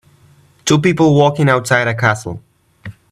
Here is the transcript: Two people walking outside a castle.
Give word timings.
Two 0.65 0.81
people 0.81 1.13
walking 1.13 1.47
outside 1.47 1.87
a 1.87 1.93
castle. 1.93 2.41